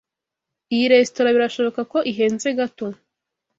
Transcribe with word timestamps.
Iyo 0.75 0.85
resitora 0.93 1.35
birashoboka 1.35 1.81
ko 1.91 1.97
ihenze 2.11 2.47
gato. 2.59 2.85